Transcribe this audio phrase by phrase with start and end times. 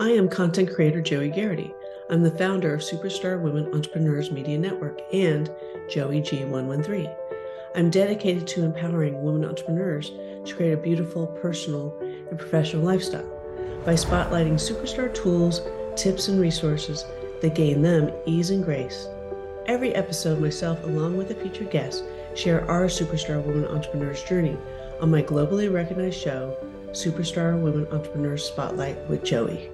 [0.00, 1.72] I am content creator Joie Gharrity.
[2.10, 5.48] I'm the founder of Superstar Women Entrepreneurs Media Network and
[5.88, 7.16] Joie G113.
[7.76, 10.10] I'm dedicated to empowering women entrepreneurs
[10.46, 11.96] to create a beautiful personal
[12.28, 13.24] and professional lifestyle
[13.84, 15.60] by spotlighting superstar tools,
[15.94, 17.04] tips, and resources
[17.40, 19.06] that gain them ease and grace.
[19.66, 22.02] Every episode, myself, along with a featured guest,
[22.34, 24.56] share our superstar women entrepreneurs journey
[25.00, 26.56] on my globally recognized show,
[26.90, 29.70] Superstar Women Entrepreneurs Spotlight with Joie.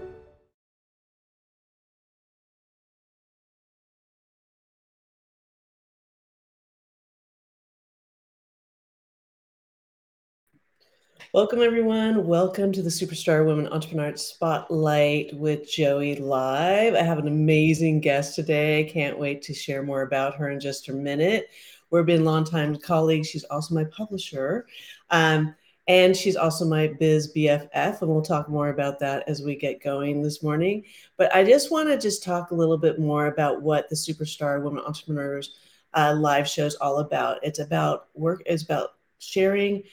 [11.32, 12.26] Welcome, everyone.
[12.26, 16.94] Welcome to the Superstar Women Entrepreneur Spotlight with Joie Live.
[16.94, 18.90] I have an amazing guest today.
[18.92, 21.48] Can't wait to share more about her in just a minute.
[21.90, 23.28] We've been longtime colleagues.
[23.28, 24.66] She's also my publisher.
[25.10, 25.54] Um,
[25.86, 29.84] and she's also my biz BFF, and we'll talk more about that as we get
[29.84, 30.82] going this morning.
[31.16, 34.60] But I just want to just talk a little bit more about what the Superstar
[34.60, 35.54] Women Entrepreneurs
[35.94, 37.38] uh, live show is all about.
[37.44, 38.42] It's about work.
[38.46, 39.84] It's about sharing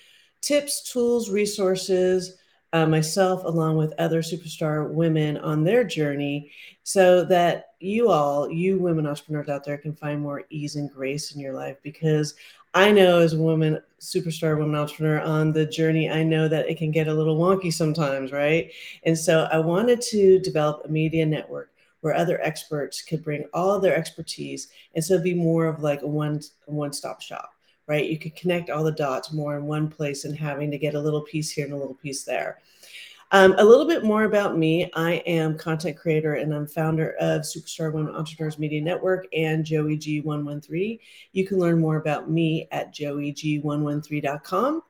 [0.47, 2.37] tips, tools, resources,
[2.71, 6.49] uh, myself, along with other superstar women on their journey,
[6.83, 11.35] so that you all, you women entrepreneurs out there, can find more ease and grace
[11.35, 11.75] in your life.
[11.83, 12.35] Because
[12.73, 16.77] I know as a woman, superstar woman entrepreneur on the journey, I know that it
[16.77, 18.71] can get a little wonky sometimes, right?
[19.03, 23.73] And so I wanted to develop a media network where other experts could bring all
[23.73, 27.56] of their expertise and so be more of like a one one stop shop
[27.87, 28.05] right?
[28.05, 31.01] You could connect all the dots more in one place and having to get a
[31.01, 32.59] little piece here and a little piece there.
[33.31, 34.89] Um, a little bit more about me.
[34.95, 39.97] I am content creator and I'm founder of Superstar Women Entrepreneurs Media Network and Joie
[39.97, 40.99] G113.
[41.33, 44.83] You can learn more about me at joieg113.com.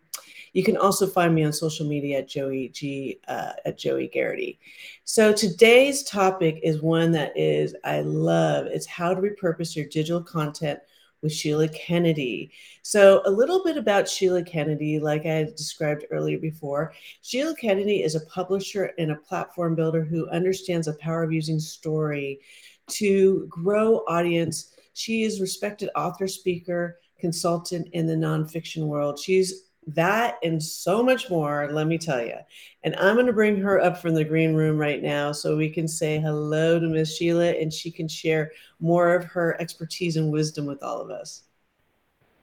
[0.54, 4.58] You can also find me on social media at Joie G uh, at Joie Gharrity.
[5.04, 8.67] So today's topic is one that is I love.
[8.67, 10.80] It's how to repurpose your digital content
[11.22, 12.52] with Sheila Kennedy.
[12.82, 16.94] So, a little bit about Sheila Kennedy, like I described earlier before.
[17.22, 21.60] Sheila Kennedy is a publisher and a platform builder who understands the power of using
[21.60, 22.39] story
[22.88, 24.73] to grow audience.
[24.94, 29.20] She is respected author, speaker, consultant in the nonfiction world.
[29.20, 32.36] She's that and so much more, let me tell you.
[32.83, 35.70] And I'm going to bring her up from the green room right now so we
[35.70, 40.31] can say hello to Miss Sheila and she can share more of her expertise and
[40.31, 41.43] wisdom with all of us.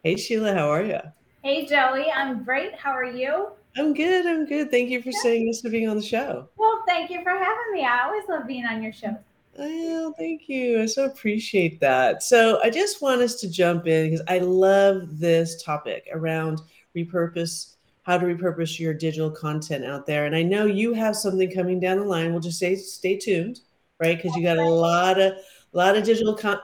[0.03, 1.01] Hey, Sheila, how are you?
[1.43, 2.75] Hey, Joie, I'm great.
[2.75, 3.49] How are you?
[3.77, 4.27] I'm good.
[4.27, 4.71] I'm good.
[4.71, 6.49] Thank you for saying yes to being on the show.
[6.57, 7.85] Well, thank you for having me.
[7.85, 9.17] I always love being on your show.
[9.57, 10.83] Well, thank you.
[10.83, 12.23] I so appreciate that.
[12.23, 16.61] So, I just want us to jump in because I love this topic around
[16.97, 17.75] repurpose
[18.05, 20.27] how to repurpose your digital content out there.
[20.27, 22.33] And I know you have something coming down the line.
[22.33, 23.61] We'll just say stay tuned,
[23.99, 24.17] right?
[24.17, 26.59] Because you got a lot of a lot of digital con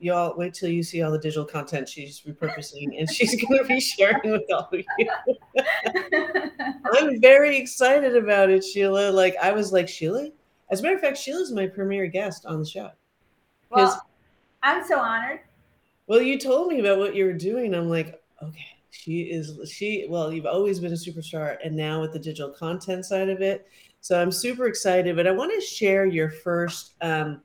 [0.00, 3.68] y'all wait till you see all the digital content she's repurposing and she's going to
[3.68, 5.10] be sharing with all of you.
[6.92, 9.10] I'm very excited about it, Sheila.
[9.10, 10.30] Like I was like, Sheila?
[10.70, 12.90] As a matter of fact, Sheila's my premier guest on the show.
[13.70, 14.06] Well,
[14.62, 15.40] I'm so honored.
[16.06, 17.74] Well, you told me about what you were doing.
[17.74, 22.12] I'm like, okay, she is she well you've always been a superstar and now with
[22.12, 23.66] the digital content side of it.
[24.00, 27.42] So i'm super excited but i want to share your first um,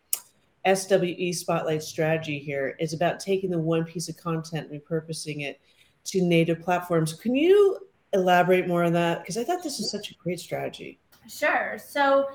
[0.65, 2.75] swe spotlight strategy here.
[2.79, 5.59] It's about taking the one piece of content and repurposing it
[6.05, 7.13] to native platforms.
[7.13, 7.79] Can you
[8.13, 9.19] elaborate more on that?
[9.19, 10.99] Because i thought this was such a great strategy.
[11.27, 11.77] Sure.
[11.83, 12.29] So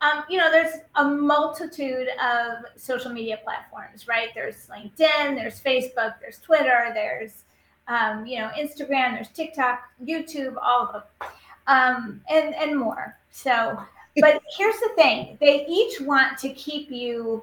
[0.00, 4.28] um, you know, there's a multitude of social media platforms, right?
[4.32, 7.44] There's LinkedIn, there's Facebook, there's Twitter, there's
[7.88, 11.30] um, you know, Instagram, there's TikTok, YouTube, all of them,
[11.66, 13.16] um, and and more.
[13.30, 13.82] So,
[14.20, 17.42] but here's the thing: they each want to keep you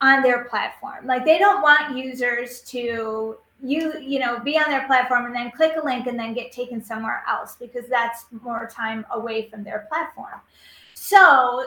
[0.00, 1.06] on their platform.
[1.06, 5.50] Like they don't want users to you you know be on their platform and then
[5.52, 9.64] click a link and then get taken somewhere else because that's more time away from
[9.64, 10.40] their platform.
[10.94, 11.66] So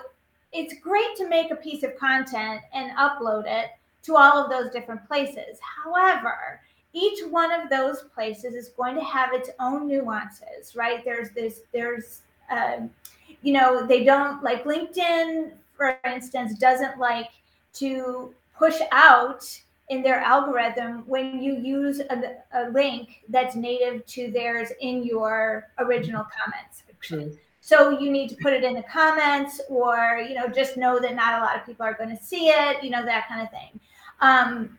[0.54, 3.72] it's great to make a piece of content and upload it
[4.04, 5.60] to all of those different places.
[5.84, 6.62] However,
[6.96, 11.04] each one of those places is going to have its own nuances, right?
[11.04, 12.90] There's this, there's, um,
[13.42, 17.30] you know, they don't like LinkedIn, for instance, doesn't like
[17.74, 19.44] to push out
[19.90, 25.68] in their algorithm when you use a, a link that's native to theirs in your
[25.80, 27.38] original comments section.
[27.62, 31.16] So you need to put it in the comments, or you know, just know that
[31.16, 32.84] not a lot of people are going to see it.
[32.84, 33.80] You know, that kind of thing.
[34.22, 34.78] Um,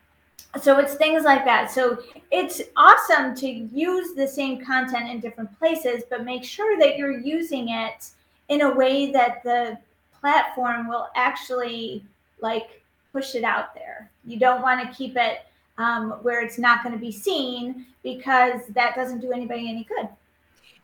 [0.61, 2.01] so it's things like that so
[2.31, 7.19] it's awesome to use the same content in different places but make sure that you're
[7.19, 8.09] using it
[8.49, 9.77] in a way that the
[10.19, 12.03] platform will actually
[12.41, 14.09] like push it out there.
[14.25, 15.39] You don't want to keep it
[15.77, 20.07] um, where it's not going to be seen because that doesn't do anybody any good.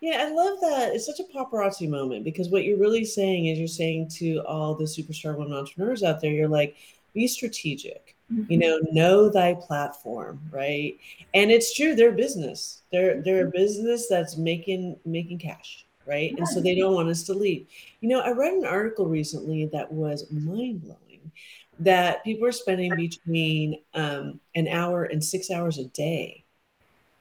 [0.02, 0.94] Yeah, I love that.
[0.94, 4.76] It's such a paparazzi moment because what you're really saying is you're saying to all
[4.76, 6.76] the superstar women entrepreneurs out there, you're like,
[7.14, 8.16] be strategic.
[8.34, 8.52] Mm-hmm.
[8.52, 10.98] You know, know thy platform, right?
[11.34, 12.82] And it's true, they're business.
[12.92, 13.58] They're they're a mm-hmm.
[13.58, 16.34] business that's making making cash, right?
[16.38, 17.68] And so they don't want us to leave.
[18.02, 21.32] You know, I read an article recently that was mind blowing
[21.80, 26.44] that people are spending between um, an hour and six hours a day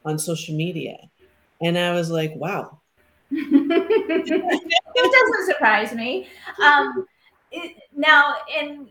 [0.04, 0.96] on social media.
[1.60, 2.80] And I was like, wow.
[3.30, 6.28] it doesn't surprise me.
[6.62, 7.06] Um,
[7.50, 8.88] it, now, and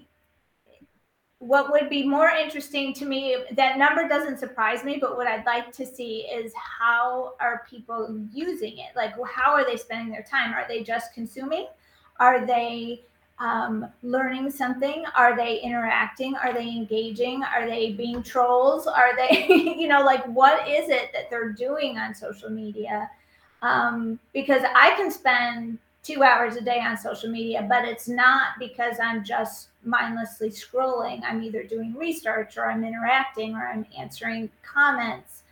[1.42, 5.44] what would be more interesting to me, that number doesn't surprise me, but what I'd
[5.44, 8.96] like to see is how are people using it?
[8.96, 10.54] Like, how are they spending their time?
[10.54, 11.66] Are they just consuming?
[12.20, 13.02] Are they
[13.40, 15.04] um, learning something?
[15.18, 16.36] Are they interacting?
[16.36, 17.42] Are they engaging?
[17.44, 18.86] Are they being trolls?
[18.86, 23.10] Are they, you know, like what is it that they're doing on social media?
[23.64, 28.50] Um, because I can spend two hours a day on social media, but it's not
[28.60, 31.22] because I'm just mindlessly scrolling.
[31.24, 35.44] I'm either doing research or I'm interacting or I'm answering comments,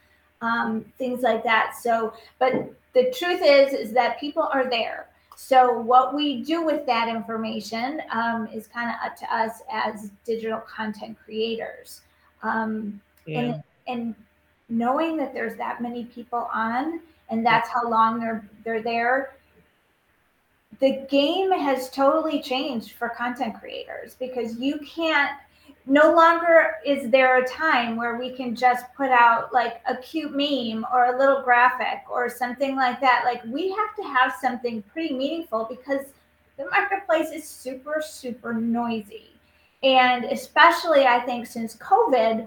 [0.41, 1.75] um, things like that.
[1.79, 5.09] So, but the truth is, is that people are there
[5.41, 10.11] so what we do with that information um, is kind of up to us as
[10.25, 12.01] digital content creators.
[12.43, 13.39] Um, yeah.
[13.39, 14.15] and, and
[14.67, 16.99] knowing that there's that many people on
[17.29, 19.31] and that's how long they're they're there
[20.79, 25.31] the game has totally changed for content creators because you can't
[25.85, 30.31] no longer is there a time where we can just put out like a cute
[30.31, 33.23] meme or a little graphic or something like that.
[33.25, 36.05] Like we have to have something pretty meaningful because
[36.57, 39.31] the marketplace is super, super noisy.
[39.81, 42.45] And especially, I think, since COVID,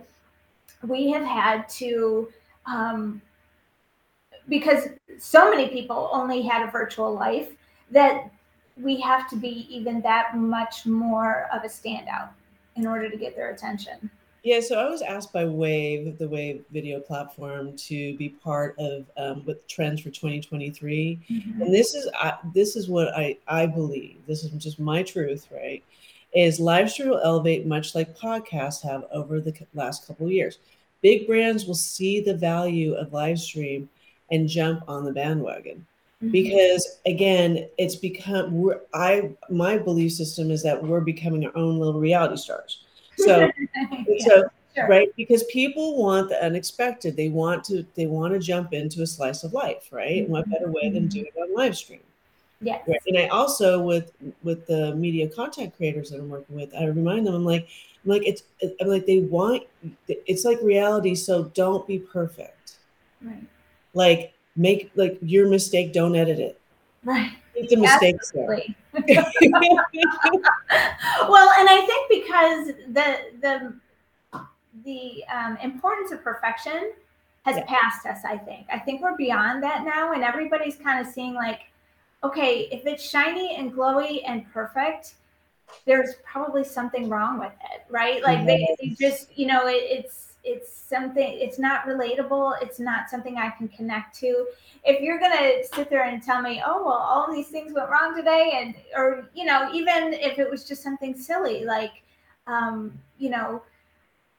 [0.87, 2.31] we have had to,
[2.67, 3.23] um,
[4.49, 4.89] because
[5.19, 7.49] so many people only had a virtual life,
[7.93, 8.31] that
[8.77, 12.31] we have to be even that much more of a standout
[12.77, 14.11] in order to get their attention?
[14.43, 19.07] Yeah, so I was asked by Wave, the Wave video platform, to be part of
[19.17, 21.63] um, with trends for 2023, mm-hmm.
[21.63, 24.17] and this is uh, this is what I I believe.
[24.27, 25.85] This is just my truth, right?
[26.35, 30.59] Is live stream will elevate much like podcasts have over the last couple of years.
[31.03, 33.89] Big brands will see the value of live stream
[34.33, 35.87] and jump on the bandwagon.
[36.31, 41.79] Because again it's become we're i my belief system is that we're becoming our own
[41.79, 42.85] little reality stars
[43.19, 44.89] so yeah, so sure.
[44.89, 49.07] right because people want the unexpected they want to they want to jump into a
[49.07, 50.33] slice of life right mm-hmm.
[50.33, 51.09] what better way than mm-hmm.
[51.09, 52.01] doing it on live stream
[52.61, 53.01] yeah right?
[53.09, 54.13] and i also with
[54.45, 57.67] with the media content creators that i'm working with i remind them i'm like
[58.05, 58.45] i'm like it's
[58.81, 59.65] i'm like they want
[60.09, 62.77] it's like reality so don't be perfect
[63.23, 63.43] right
[63.95, 66.61] like make like your mistake don't edit it.
[67.05, 67.33] Right.
[67.55, 68.59] Make the mistakes well
[71.59, 73.75] and i think because the the
[74.85, 76.93] the um, importance of perfection
[77.45, 77.65] has yeah.
[77.67, 78.67] passed us i think.
[78.71, 81.61] I think we're beyond that now and everybody's kind of seeing like
[82.25, 85.15] okay if it's shiny and glowy and perfect
[85.87, 88.23] there's probably something wrong with it right?
[88.23, 93.09] Like they, they just you know it, it's it's something it's not relatable it's not
[93.09, 94.47] something i can connect to.
[94.85, 97.89] If you're going to sit there and tell me oh well all these things went
[97.89, 102.03] wrong today and or you know even if it was just something silly like
[102.47, 103.63] um you know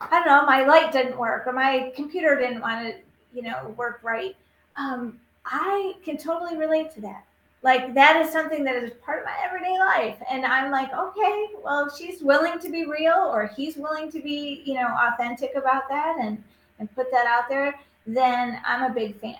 [0.01, 2.95] i don't know my light didn't work or my computer didn't want to
[3.33, 4.35] you know work right
[4.75, 7.25] um i can totally relate to that
[7.63, 10.17] like that is something that is part of my everyday life.
[10.29, 14.21] And i'm like okay well if she's willing to be real or he's willing to
[14.21, 16.43] be you know authentic about that and
[16.79, 19.35] and put that out there then i'm a big fan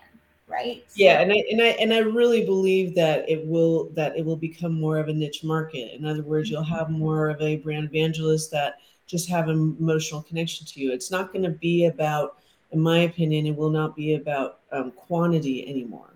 [0.48, 0.86] right?
[0.96, 4.26] Yeah so, and i and i and i really believe that it will that it
[4.26, 5.94] will become more of a niche market.
[5.94, 10.22] In other words you'll have more of a brand evangelist that just have an emotional
[10.22, 10.92] connection to you.
[10.92, 12.38] It's not going to be about
[12.72, 16.13] in my opinion it will not be about um, quantity anymore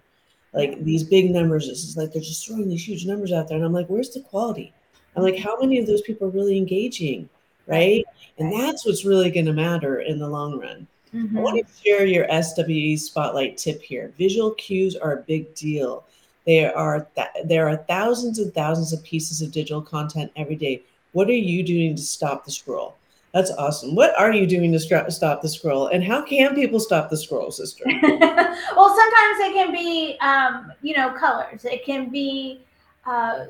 [0.58, 1.68] like these big numbers.
[1.68, 3.58] This is like they're just throwing these huge numbers out there.
[3.58, 4.74] And I'm like, where's the quality?
[5.16, 7.30] I'm like, how many of those people are really engaging?
[7.68, 8.06] Right.
[8.38, 10.88] And that's what's really going to matter in the long run.
[11.14, 11.38] Mm-hmm.
[11.38, 14.14] I want to share your SWE spotlight tip here.
[14.18, 16.06] Visual cues are a big deal.
[16.46, 20.82] There are th- there are thousands and thousands of pieces of digital content every day.
[21.12, 22.96] What are you doing to stop the scroll?
[23.34, 23.94] That's awesome.
[23.94, 25.88] What are you doing to stop the scroll?
[25.88, 27.84] And how can people stop the scroll, sister?
[28.02, 31.66] well, sometimes it can be, um, you know, colors.
[31.66, 32.62] It can be
[33.06, 33.46] uh,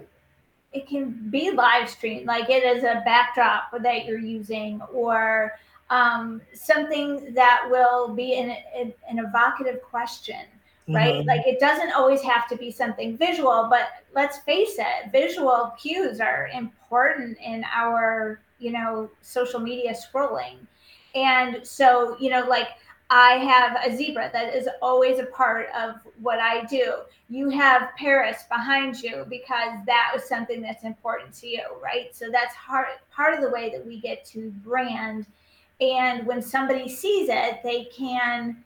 [0.73, 5.53] it can be live stream, like it is a backdrop that you're using, or
[5.89, 10.45] um, something that will be an, an, an evocative question,
[10.89, 11.15] right?
[11.15, 11.27] Mm-hmm.
[11.27, 16.19] Like it doesn't always have to be something visual, but let's face it, visual cues
[16.19, 20.57] are important in our, you know, social media scrolling.
[21.15, 22.69] And so, you know, like
[23.09, 26.93] I have a zebra that is always a part of what I do.
[27.29, 32.15] You have Paris behind you because that was something that's important to you, right?
[32.15, 35.25] So that's part part of the way that we get to brand.
[35.79, 38.63] And when somebody sees it, they can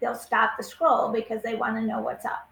[0.00, 2.48] they'll stop the scroll because they want to know what's up.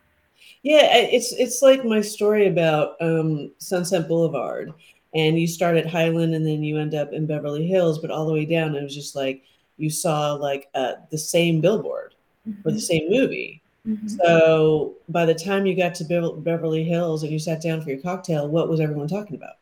[0.62, 4.73] Yeah, it's it's like my story about um, Sunset Boulevard,
[5.16, 8.26] and you start at Highland and then you end up in Beverly Hills, but all
[8.26, 9.42] the way down, it was just like
[9.78, 12.14] you saw like uh, the same billboard
[12.46, 12.61] mm-hmm.
[12.62, 13.62] for the same movie.
[13.88, 14.08] Mm-hmm.
[14.08, 17.90] So by the time you got to Be- Beverly Hills and you sat down for
[17.90, 19.54] your cocktail, what was everyone talking about?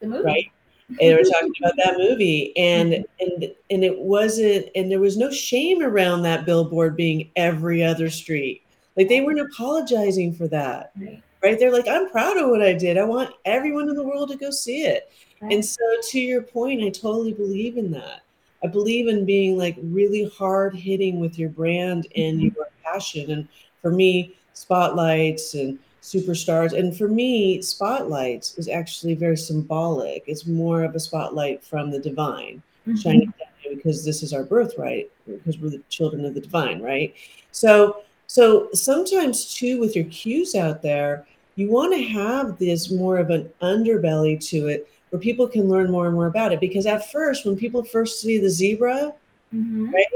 [0.00, 0.52] The movie, right?
[0.88, 3.34] and they were talking about that movie, and mm-hmm.
[3.42, 8.08] and and it wasn't, and there was no shame around that billboard being every other
[8.08, 8.62] street.
[8.96, 10.92] Like they weren't apologizing for that.
[10.98, 11.22] Right.
[11.42, 11.58] Right?
[11.58, 12.98] They're like, I'm proud of what I did.
[12.98, 15.10] I want everyone in the world to go see it.
[15.40, 15.52] Right.
[15.52, 18.22] And so, to your point, I totally believe in that.
[18.64, 22.56] I believe in being like really hard hitting with your brand and mm-hmm.
[22.56, 23.30] your passion.
[23.30, 23.48] And
[23.82, 30.24] for me, spotlights and superstars, and for me, spotlights is actually very symbolic.
[30.26, 32.96] It's more of a spotlight from the divine, mm-hmm.
[32.96, 37.14] shining down because this is our birthright, because we're the children of the divine, right?
[37.52, 43.18] So, so sometimes too, with your cues out there, you want to have this more
[43.18, 46.60] of an underbelly to it where people can learn more and more about it.
[46.60, 49.14] Because at first, when people first see the zebra,
[49.54, 49.90] mm-hmm.
[49.90, 50.06] right,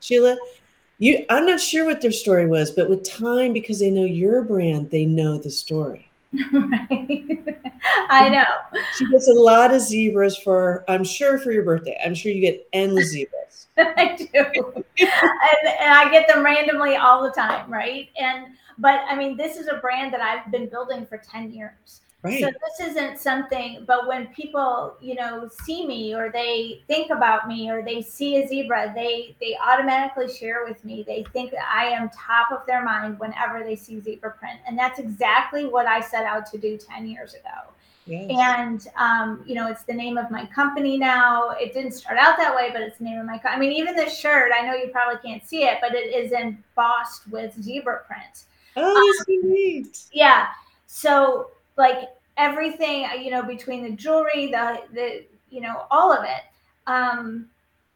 [0.00, 0.36] Sheila,
[0.98, 4.42] you I'm not sure what their story was, but with time, because they know your
[4.42, 6.09] brand, they know the story.
[6.52, 7.60] right.
[8.08, 8.80] I know.
[8.96, 11.98] She gets a lot of zebras for, I'm sure, for your birthday.
[12.04, 13.66] I'm sure you get endless zebras.
[13.78, 14.26] I do.
[14.36, 18.08] and, and I get them randomly all the time, right?
[18.18, 18.46] And
[18.78, 22.00] but I mean, this is a brand that I've been building for 10 years.
[22.22, 22.42] Right.
[22.42, 27.48] So this isn't something, but when people, you know, see me or they think about
[27.48, 31.02] me or they see a zebra, they they automatically share with me.
[31.06, 34.78] They think that I am top of their mind whenever they see zebra print, and
[34.78, 37.72] that's exactly what I set out to do ten years ago.
[38.04, 38.30] Yes.
[38.30, 41.50] And um, you know, it's the name of my company now.
[41.52, 43.38] It didn't start out that way, but it's the name of my.
[43.38, 44.52] Co- I mean, even this shirt.
[44.54, 48.44] I know you probably can't see it, but it is embossed with zebra print.
[48.76, 50.00] Oh, um, neat.
[50.12, 50.48] Yeah.
[50.86, 56.44] So like everything, you know, between the jewelry, the the you know, all of it.
[56.86, 57.46] Um,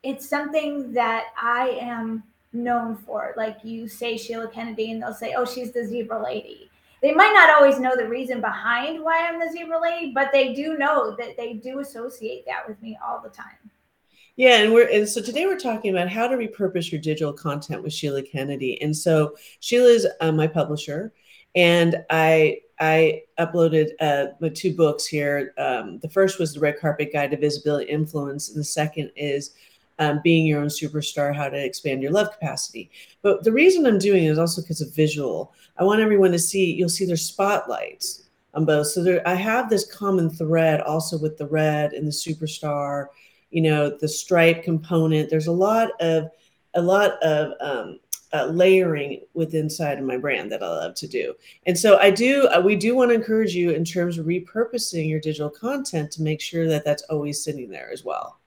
[0.03, 3.33] it's something that I am known for.
[3.37, 7.35] Like you say Sheila Kennedy, and they'll say, "Oh, she's the zebra lady." They might
[7.35, 11.15] not always know the reason behind why I'm the zebra lady, but they do know
[11.19, 13.71] that they do associate that with me all the time.
[14.37, 17.83] Yeah, and we're and so today we're talking about how to repurpose your digital content
[17.83, 18.81] with Sheila Kennedy.
[18.83, 21.13] And so Sheila is uh, my publisher,
[21.55, 25.53] and I I uploaded uh, my two books here.
[25.59, 29.55] Um, the first was the Red Carpet Guide to Visibility Influence, and the second is
[29.99, 32.91] um, Being Your Own Superstar: How to Expand Your Love Capacity.
[33.23, 35.53] But the reason I'm doing it is also because of visual.
[35.79, 36.73] I want everyone to see.
[36.73, 38.89] You'll see their spotlights on both.
[38.89, 43.09] So there, I have this common thread also with the red and the superstar
[43.55, 46.29] you know the stripe component there's a lot of
[46.75, 48.01] a lot of um,
[48.35, 51.35] uh, layering with inside of my brand that I love to do.
[51.67, 55.09] And so I do, uh, we do want to encourage you in terms of repurposing
[55.09, 58.41] your digital content to make sure that that's always sitting there as well.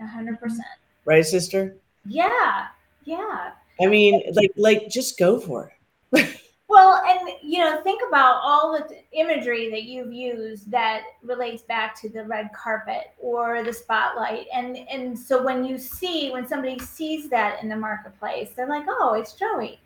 [0.00, 0.66] A hundred percent.
[1.04, 1.76] Right, sister?
[2.04, 2.66] Yeah.
[3.04, 3.52] Yeah.
[3.80, 5.72] I mean, like, like just go for
[6.12, 6.28] it.
[6.68, 11.98] Well, and you know, think about all the imagery that you've used that relates back
[12.02, 14.46] to the red carpet or the spotlight.
[14.54, 18.84] And and so when you see when somebody sees that in the marketplace, they're like,
[18.86, 19.78] "Oh, it's Joie."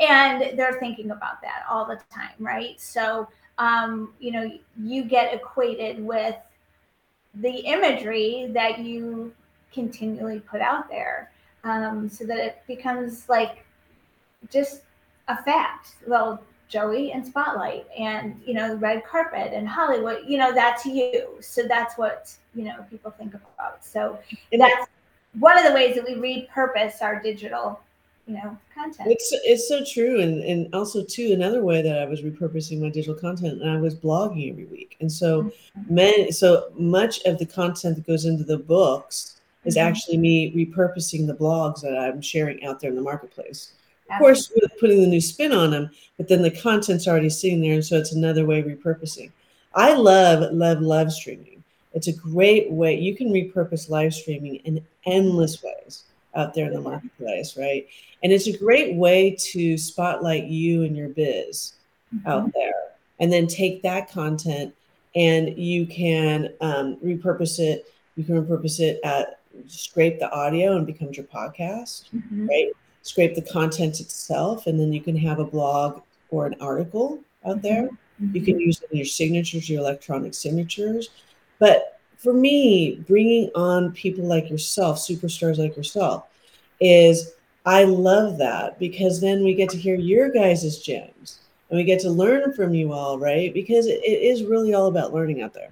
[0.00, 2.80] And they're thinking about that all the time, right?
[2.80, 3.28] So,
[3.58, 4.48] um, you know,
[4.80, 6.36] you get equated with
[7.34, 9.34] the imagery that you
[9.72, 11.32] continually put out there
[11.64, 13.64] um, so that it becomes like
[14.50, 14.82] just
[15.28, 15.94] a fact.
[16.06, 21.28] Well, Joie and Spotlight and you know red carpet and Hollywood, you know that's you.
[21.40, 23.84] So that's what you know people think about.
[23.84, 24.18] So
[24.52, 24.88] that's
[25.38, 27.80] one of the ways that we repurpose our digital
[28.28, 32.04] you know content it's it's so true and and also too another way that i
[32.04, 35.94] was repurposing my digital content and i was blogging every week and so mm-hmm.
[35.94, 39.88] many so much of the content that goes into the books is mm-hmm.
[39.88, 43.72] actually me repurposing the blogs that i'm sharing out there in the marketplace
[44.10, 47.60] of course, with putting the new spin on them, but then the content's already sitting
[47.60, 49.30] there, and so it's another way of repurposing.
[49.74, 51.62] I love, love, love streaming.
[51.94, 52.98] It's a great way.
[52.98, 57.86] You can repurpose live streaming in endless ways out there in the marketplace, right?
[58.22, 61.74] And it's a great way to spotlight you and your biz
[62.14, 62.28] mm-hmm.
[62.28, 62.74] out there.
[63.20, 64.74] And then take that content
[65.14, 67.92] and you can um, repurpose it.
[68.16, 72.46] You can repurpose it at scrape the audio and becomes your podcast, mm-hmm.
[72.46, 72.68] right?
[73.02, 77.56] Scrape the content itself, and then you can have a blog or an article out
[77.56, 77.62] mm-hmm.
[77.62, 77.88] there.
[78.22, 78.36] Mm-hmm.
[78.36, 81.10] You can use your signatures, your electronic signatures.
[81.58, 86.24] But for me, bringing on people like yourself, superstars like yourself,
[86.80, 87.32] is
[87.64, 91.40] I love that because then we get to hear your guys' gems
[91.70, 93.52] and we get to learn from you all, right?
[93.52, 95.70] Because it, it is really all about learning out there.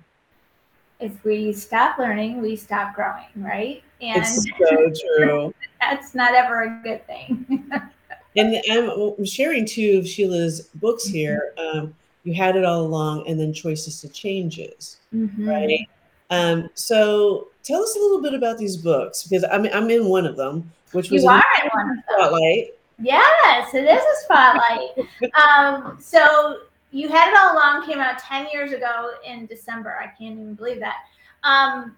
[1.00, 3.83] If we stop learning, we stop growing, right?
[4.00, 5.54] And it's so true.
[5.80, 7.70] that's not ever a good thing.
[8.36, 11.16] and I'm sharing two of Sheila's books mm-hmm.
[11.16, 11.54] here.
[11.58, 15.48] Um, you had it all along, and then choices to changes, mm-hmm.
[15.48, 15.88] right?
[16.30, 20.26] Um, so tell us a little bit about these books because I'm I'm in one
[20.26, 22.04] of them, which was you are in one of them.
[22.18, 22.70] Spotlight.
[22.98, 25.08] Yes, it is a spotlight.
[25.34, 26.60] um, so
[26.90, 29.98] you had it all along came out 10 years ago in December.
[30.00, 30.96] I can't even believe that.
[31.44, 31.94] Um,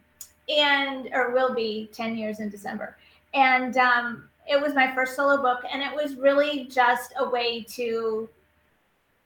[0.49, 2.97] and or will be 10 years in December.
[3.35, 7.63] And um, it was my first solo book, and it was really just a way
[7.75, 8.29] to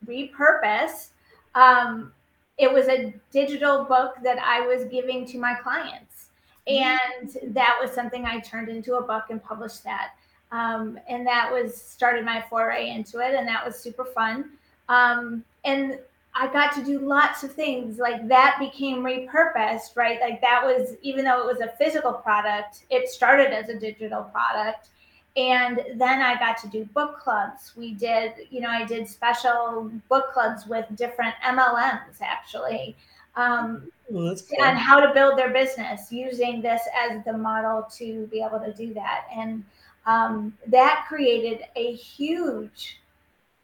[0.06, 1.08] repurpose.
[1.54, 2.12] Um,
[2.58, 6.26] it was a digital book that I was giving to my clients.
[6.68, 7.38] Mm-hmm.
[7.44, 10.10] And that was something I turned into a book and published that.
[10.50, 14.50] Um, and that was started my foray into it, and that was super fun.
[14.88, 15.98] Um, and
[16.34, 20.18] I got to do lots of things like that became repurposed, right?
[20.20, 24.22] Like that was even though it was a physical product, it started as a digital
[24.24, 24.88] product.
[25.36, 27.72] And then I got to do book clubs.
[27.76, 32.96] We did, you know, I did special book clubs with different MLMs actually
[33.36, 34.64] um, well, cool.
[34.64, 38.72] on how to build their business using this as the model to be able to
[38.74, 39.26] do that.
[39.34, 39.64] And
[40.06, 43.00] um, that created a huge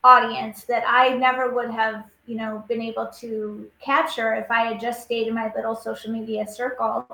[0.04, 4.80] audience that I never would have, you know, been able to capture if I had
[4.80, 7.06] just stayed in my little social media circle.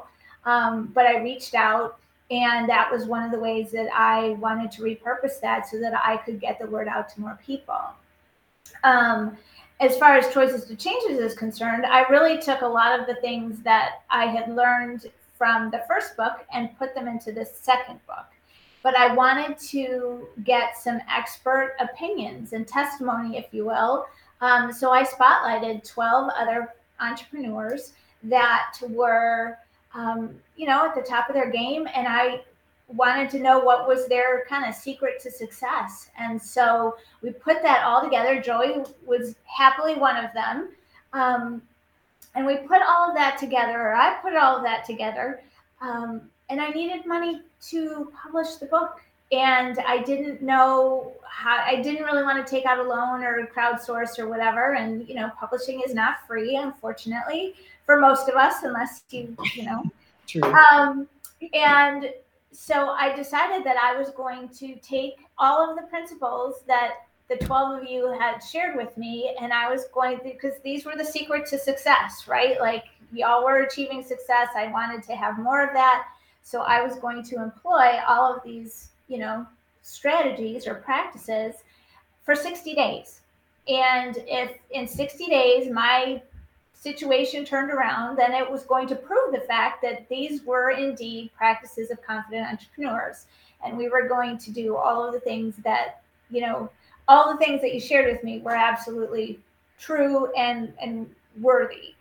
[0.44, 1.98] Um, but I reached out,
[2.30, 5.94] and that was one of the ways that I wanted to repurpose that so that
[6.04, 7.80] I could get the word out to more people.
[8.82, 9.38] Um,
[9.80, 13.14] as far as choices to changes is concerned, I really took a lot of the
[13.16, 15.06] things that I had learned
[15.38, 18.26] from the first book and put them into the second book
[18.84, 24.06] but I wanted to get some expert opinions and testimony, if you will.
[24.44, 29.56] Um, so I spotlighted 12 other entrepreneurs that were,
[29.94, 31.88] um, you know, at the top of their game.
[31.94, 32.42] And I
[32.88, 36.10] wanted to know what was their kind of secret to success.
[36.18, 38.38] And so we put that all together.
[38.38, 40.72] Joie was happily one of them.
[41.14, 41.62] Um,
[42.34, 45.40] and we put all of that together, or I put all of that together.
[45.80, 49.00] Um, and I needed money to publish the book.
[49.34, 53.48] And I didn't know how, I didn't really want to take out a loan or
[53.54, 54.74] crowdsource or whatever.
[54.74, 59.64] And, you know, publishing is not free, unfortunately, for most of us, unless you, you
[59.64, 59.82] know.
[60.26, 60.42] True.
[60.42, 61.08] Um,
[61.52, 62.10] and
[62.52, 66.94] so I decided that I was going to take all of the principles that
[67.28, 70.84] the 12 of you had shared with me, and I was going to, because these
[70.84, 72.60] were the secret to success, right?
[72.60, 74.48] Like, y'all were achieving success.
[74.56, 76.06] I wanted to have more of that.
[76.42, 79.46] So I was going to employ all of these, you know,
[79.82, 81.56] strategies or practices
[82.24, 83.20] for 60 days.
[83.68, 86.22] And if in 60 days my
[86.74, 91.30] situation turned around, then it was going to prove the fact that these were indeed
[91.36, 93.26] practices of confident entrepreneurs.
[93.64, 96.68] And we were going to do all of the things that, you know,
[97.08, 99.38] all the things that you shared with me were absolutely
[99.78, 101.94] true and and worthy.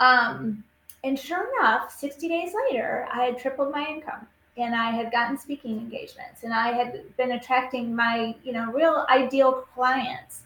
[0.00, 0.62] Um,
[1.04, 4.26] and sure enough, 60 days later, I had tripled my income
[4.58, 9.06] and I had gotten speaking engagements and I had been attracting my, you know, real
[9.08, 10.42] ideal clients.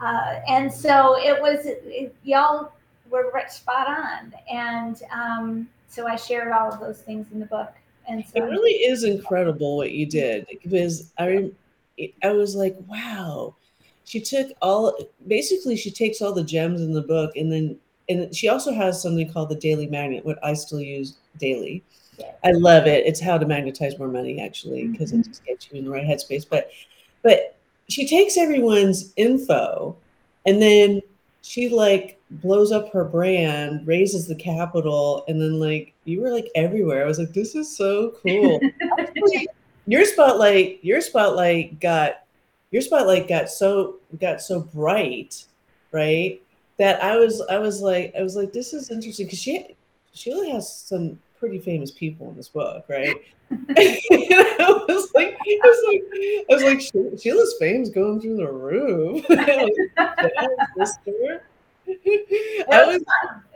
[0.00, 2.72] Uh, and so it was, it, y'all
[3.10, 4.32] were right spot on.
[4.52, 7.72] And um, so I shared all of those things in the book.
[8.06, 11.50] And so it really is incredible what you did because I,
[12.22, 13.54] I was like, wow.
[14.06, 14.94] She took all,
[15.26, 19.00] basically, she takes all the gems in the book and then and she also has
[19.00, 21.82] something called the daily magnet, what I still use daily.
[22.44, 23.06] I love it.
[23.06, 25.20] It's how to magnetize more money, actually, because mm-hmm.
[25.20, 26.46] it just gets you in the right headspace.
[26.48, 26.70] But,
[27.22, 27.56] but
[27.88, 29.96] she takes everyone's info,
[30.46, 31.02] and then
[31.42, 36.50] she like blows up her brand, raises the capital, and then like you were like
[36.54, 37.04] everywhere.
[37.04, 38.60] I was like, this is so cool.
[39.86, 42.24] your spotlight, your spotlight got
[42.70, 45.44] your spotlight got so got so bright,
[45.92, 46.40] right?
[46.76, 49.76] that I was I was like I was like this is interesting because she
[50.12, 53.16] Sheila has some pretty famous people in this book, right?
[53.50, 56.02] I was like, I was like,
[56.50, 59.26] I was like, Sheila's fame's going through the roof.
[59.30, 59.68] I
[60.78, 60.98] was,
[62.66, 63.04] was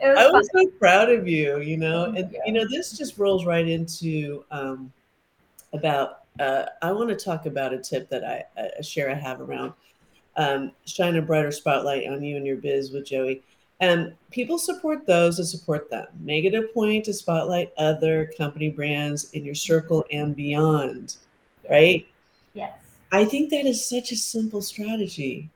[0.03, 3.67] I was so proud of you, you know, and you know, this just rolls right
[3.67, 4.93] into um,
[5.73, 6.17] about.
[6.39, 9.73] Uh, I want to talk about a tip that I share I have around
[10.37, 13.41] um, shine a brighter spotlight on you and your biz with Joie.
[13.81, 16.07] And people support those that support them.
[16.19, 21.15] Make it a point to spotlight other company brands in your circle and beyond,
[21.69, 22.05] right?
[22.53, 22.73] Yes.
[23.11, 25.49] I think that is such a simple strategy,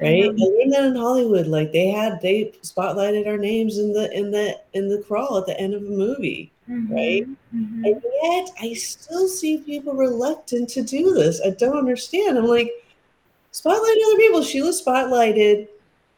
[0.00, 0.24] right?
[0.24, 1.48] I learned that in Hollywood.
[1.48, 5.46] Like they had, they spotlighted our names in the in the in the crawl at
[5.46, 6.94] the end of a movie, mm-hmm.
[6.94, 7.28] right?
[7.54, 7.84] Mm-hmm.
[7.84, 11.40] And yet, I still see people reluctant to do this.
[11.44, 12.38] I don't understand.
[12.38, 12.70] I'm like,
[13.50, 14.42] spotlight other people.
[14.42, 15.68] Sheila spotlighted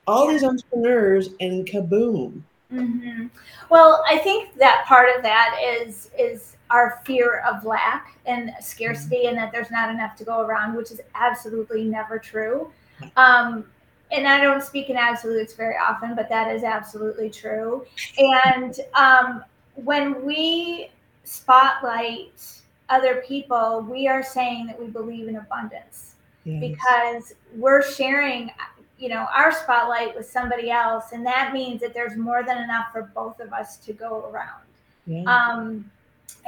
[0.06, 2.42] all these entrepreneurs and kaboom.
[2.72, 3.26] Mm-hmm.
[3.70, 9.18] Well, I think that part of that is is our fear of lack and scarcity,
[9.18, 9.28] mm-hmm.
[9.28, 12.72] and that there's not enough to go around, which is absolutely never true.
[13.16, 13.64] Um,
[14.10, 17.84] and I don't speak in absolutes very often, but that is absolutely true.
[18.18, 20.90] And um, when we
[21.24, 26.14] spotlight other people, we are saying that we believe in abundance
[26.44, 26.60] yes.
[26.60, 28.50] because we're sharing
[28.98, 32.86] you know our spotlight with somebody else and that means that there's more than enough
[32.92, 34.62] for both of us to go around
[35.06, 35.22] yeah.
[35.24, 35.88] um,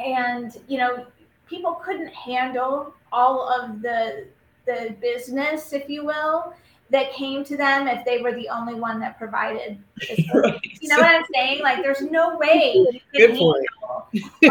[0.03, 1.07] and you know
[1.49, 4.27] people couldn't handle all of the
[4.67, 6.53] the business if you will
[6.91, 9.79] that came to them if they were the only one that provided
[10.35, 10.61] right.
[10.81, 13.57] you know what i'm saying like there's no way you can handle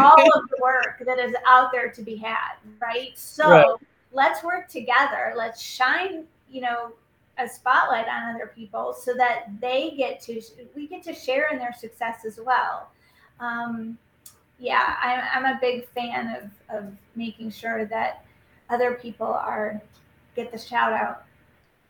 [0.00, 3.66] all of the work that is out there to be had right so right.
[4.12, 6.92] let's work together let's shine you know
[7.38, 10.40] a spotlight on other people so that they get to
[10.74, 12.90] we get to share in their success as well
[13.40, 13.96] um,
[14.58, 18.24] yeah I'm, I'm a big fan of, of making sure that
[18.70, 19.80] other people are
[20.34, 21.24] get the shout out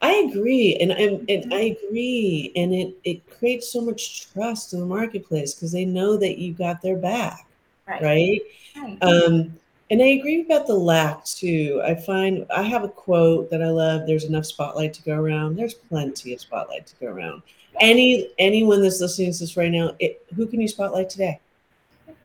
[0.01, 4.79] I agree, and and, and I agree, and it it creates so much trust in
[4.79, 7.47] the marketplace because they know that you got their back,
[7.89, 8.01] right?
[8.01, 8.41] right?
[8.77, 9.03] right.
[9.03, 9.59] Um,
[9.90, 11.81] and I agree about the lack too.
[11.85, 14.07] I find I have a quote that I love.
[14.07, 15.57] There's enough spotlight to go around.
[15.57, 17.42] There's plenty of spotlight to go around.
[17.81, 21.40] Any anyone that's listening to this right now, it, who can you spotlight today?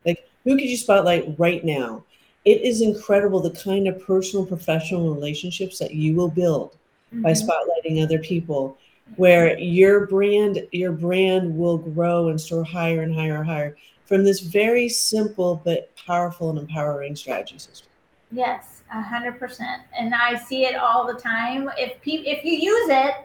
[0.05, 2.03] Like who could you spotlight right now?
[2.43, 6.75] It is incredible the kind of personal, professional relationships that you will build
[7.13, 7.21] mm-hmm.
[7.21, 8.77] by spotlighting other people,
[9.15, 13.77] where your brand your brand will grow and soar higher and higher and higher
[14.13, 17.87] from this very simple but powerful and empowering strategy system.
[18.31, 19.81] Yes, a hundred percent.
[19.97, 21.67] And I see it all the time.
[21.79, 23.15] If pe- if you use it,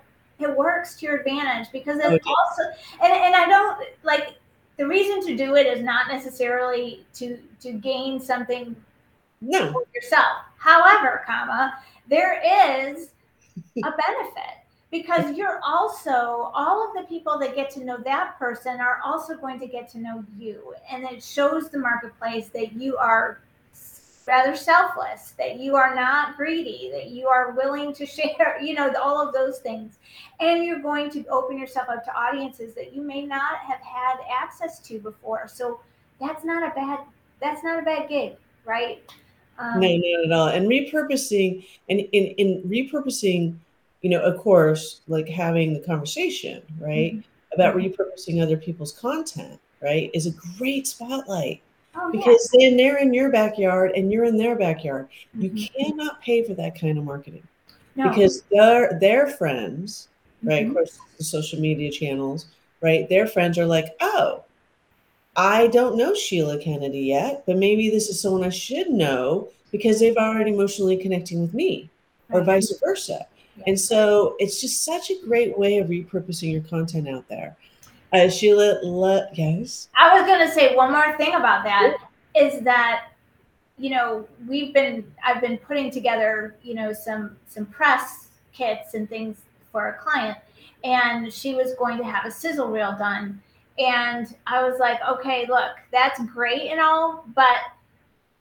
[0.40, 2.22] it works to your advantage because it oh, okay.
[2.26, 2.62] also
[3.02, 4.38] and, and I don't like
[4.78, 8.74] the reason to do it is not necessarily to to gain something
[9.42, 9.70] no.
[9.72, 10.38] for yourself.
[10.56, 13.10] However, comma, there is
[13.84, 14.56] a benefit
[14.90, 19.36] because you're also all of the people that get to know that person are also
[19.36, 20.74] going to get to know you.
[20.90, 23.40] And it shows the marketplace that you are
[24.26, 28.92] rather selfless that you are not greedy that you are willing to share you know
[29.00, 29.98] all of those things.
[30.40, 34.16] And you're going to open yourself up to audiences that you may not have had
[34.30, 35.48] access to before.
[35.48, 35.80] So
[36.20, 37.00] that's not a bad
[37.40, 38.36] that's not a bad gig
[38.68, 39.02] right?
[39.58, 40.48] Um, no not at all.
[40.48, 43.56] And repurposing and in, in repurposing
[44.02, 47.54] you know, of course, like having the conversation, right, mm-hmm.
[47.54, 47.88] about mm-hmm.
[47.88, 51.60] repurposing other people's content, right, is a great spotlight.
[51.94, 52.68] Oh, because yeah.
[52.68, 55.08] then they're in your backyard and you're in their backyard.
[55.36, 55.56] Mm-hmm.
[55.56, 57.42] You cannot pay for that kind of marketing
[57.96, 58.08] no.
[58.08, 60.08] because their their friends,
[60.42, 60.62] right?
[60.62, 60.70] Mm-hmm.
[60.70, 62.46] Of course, the social media channels,
[62.80, 63.08] right?
[63.08, 64.44] Their friends are like, oh,
[65.36, 70.00] I don't know Sheila Kennedy yet, but maybe this is someone I should know because
[70.00, 71.90] they've already emotionally connecting with me,
[72.30, 73.26] or vice versa.
[73.66, 77.56] And so it's just such a great way of repurposing your content out there.
[78.12, 79.88] Uh, Sheila, le- yes.
[79.94, 81.96] I was going to say one more thing about that
[82.34, 83.08] is that
[83.76, 89.08] you know we've been I've been putting together you know some some press kits and
[89.08, 90.38] things for a client,
[90.84, 93.42] and she was going to have a sizzle reel done,
[93.78, 97.58] and I was like, okay, look, that's great and all, but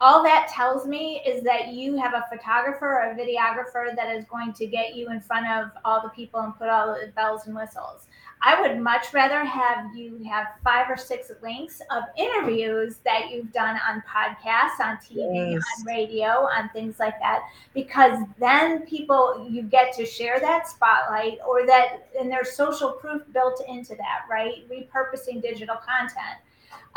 [0.00, 4.24] all that tells me is that you have a photographer or a videographer that is
[4.26, 7.46] going to get you in front of all the people and put all the bells
[7.46, 8.06] and whistles.
[8.40, 13.52] I would much rather have you have five or six links of interviews that you've
[13.52, 15.62] done on podcasts, on TV, yes.
[15.78, 17.42] on radio, on things like that,
[17.74, 23.22] because then people, you get to share that spotlight or that, and there's social proof
[23.32, 24.68] built into that, right?
[24.70, 26.38] Repurposing digital content.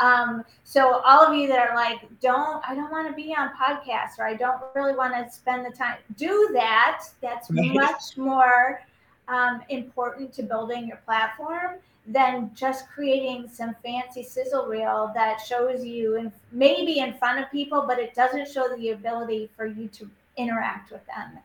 [0.00, 3.50] Um, so all of you that are like, don't, I don't want to be on
[3.50, 7.04] podcasts or I don't really want to spend the time, do that.
[7.20, 8.80] That's much more
[9.28, 11.76] um, important to building your platform
[12.06, 17.50] than just creating some fancy sizzle reel that shows you and maybe in front of
[17.50, 21.38] people, but it doesn't show the ability for you to interact with them.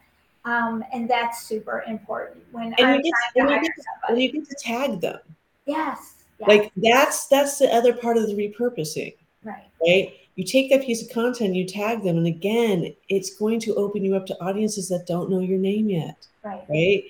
[0.45, 4.21] Um, and that's super important when and I'm you get, to, you get to, and
[4.21, 5.19] you get to tag them.
[5.65, 6.16] Yes.
[6.39, 6.47] Yes.
[6.47, 9.15] Like that's that's the other part of the repurposing.
[9.43, 9.65] Right.
[9.85, 10.13] Right.
[10.35, 14.05] You take that piece of content, you tag them, and again, it's going to open
[14.05, 16.27] you up to audiences that don't know your name yet.
[16.43, 16.63] Right.
[16.69, 17.03] Right.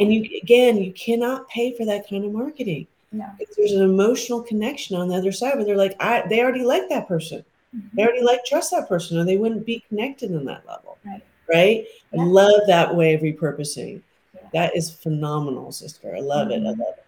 [0.00, 2.86] And you again, you cannot pay for that kind of marketing.
[3.12, 3.26] No.
[3.56, 6.88] There's an emotional connection on the other side where they're like, I they already like
[6.88, 7.44] that person.
[7.76, 7.96] Mm-hmm.
[7.96, 10.98] They already like trust that person, or they wouldn't be connected on that level.
[11.04, 11.22] Right.
[11.48, 11.86] Right.
[12.12, 12.22] Yeah.
[12.22, 14.02] I love that way of repurposing.
[14.34, 14.48] Yeah.
[14.52, 16.14] That is phenomenal, sister.
[16.16, 16.64] I love mm-hmm.
[16.64, 16.68] it.
[16.68, 16.80] I mm-hmm.
[16.80, 17.04] love it.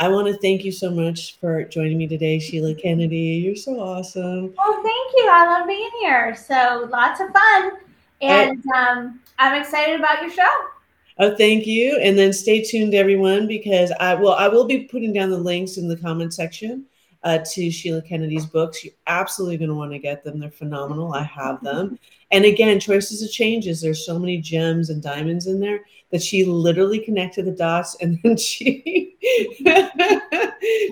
[0.00, 3.42] I want to thank you so much for joining me today, Sheila Kennedy.
[3.44, 4.54] You're so awesome.
[4.56, 5.28] Well, thank you.
[5.28, 6.36] I love being here.
[6.36, 7.72] So lots of fun.
[8.20, 10.50] And um, I'm excited about your show.
[11.18, 11.98] Oh, thank you.
[11.98, 15.76] And then stay tuned, everyone, because I will I will be putting down the links
[15.76, 16.84] in the comment section
[17.24, 18.84] uh, to Sheila Kennedy's books.
[18.84, 20.38] You're absolutely going to want to get them.
[20.38, 21.12] They're phenomenal.
[21.12, 21.98] I have them.
[22.30, 23.80] And again, choices of changes.
[23.80, 28.18] There's so many gems and diamonds in there that she literally connected the dots, and
[28.22, 29.16] then she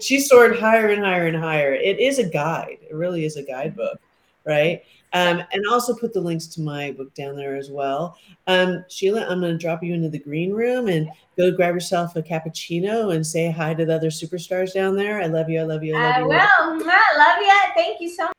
[0.00, 1.74] she soared higher and higher and higher.
[1.74, 2.78] It is a guide.
[2.82, 4.00] It really is a guidebook,
[4.44, 4.82] right?
[5.16, 8.18] Um, and also put the links to my book down there as well.
[8.46, 12.16] Um, Sheila, I'm going to drop you into the green room and go grab yourself
[12.16, 15.22] a cappuccino and say hi to the other superstars down there.
[15.22, 15.58] I love you.
[15.58, 15.96] I love you.
[15.96, 16.28] I love I you.
[16.28, 16.90] will.
[16.90, 17.82] I love you.
[17.82, 18.32] Thank you so much.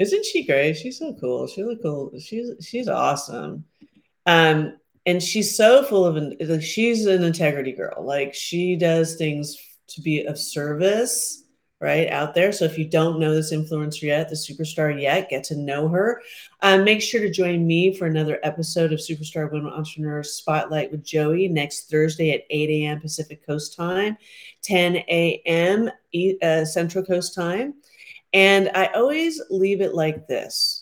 [0.00, 0.74] Isn't she great?
[0.74, 1.46] She's so cool.
[1.46, 2.12] She's cool.
[2.18, 3.64] She's she's awesome.
[4.26, 8.04] Um, and she's so full of like she's an integrity girl.
[8.04, 9.56] Like she does things
[9.88, 11.44] to be of service
[11.80, 12.50] right out there.
[12.52, 16.20] So if you don't know this influencer yet, the superstar yet, get to know her.
[16.60, 21.04] Um, make sure to join me for another episode of Superstar Women Entrepreneurs Spotlight with
[21.04, 23.00] Joie next Thursday at 8 a.m.
[23.00, 24.16] Pacific Coast Time,
[24.62, 25.90] 10 a.m.
[26.42, 27.74] Uh, Central Coast Time.
[28.32, 30.77] And I always leave it like this.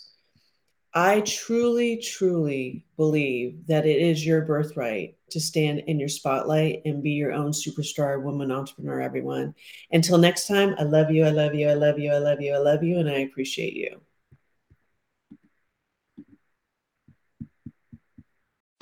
[0.97, 7.03] I truly, truly believe that it is your birthright to stand in your spotlight and
[7.03, 9.53] be your own superstar woman entrepreneur, everyone.
[9.91, 11.23] Until next time, I love you.
[11.23, 11.69] I love you.
[11.69, 12.11] I love you.
[12.11, 12.51] I love you.
[12.51, 12.97] I love you.
[12.97, 14.01] And I appreciate you.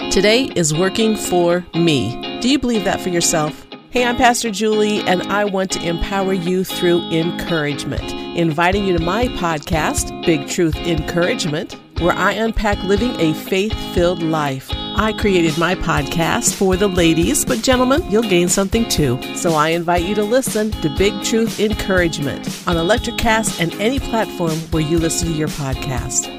[0.10, 2.40] Today is working for me.
[2.40, 3.68] Do you believe that for yourself?
[3.90, 9.04] Hey, I'm Pastor Julie, and I want to empower you through encouragement, inviting you to
[9.04, 14.70] my podcast, Big Truth Encouragement where I unpack living a faith filled life.
[14.98, 19.22] I created my podcast for the ladies, but gentlemen, you'll gain something too.
[19.36, 24.58] So I invite you to listen to Big Truth Encouragement on Electrocast and any platform
[24.72, 26.32] where you listen to your podcast.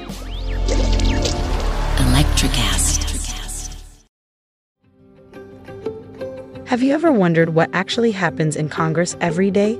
[1.97, 2.97] Electrocast.
[6.67, 9.79] Have you ever wondered what actually happens in Congress every day?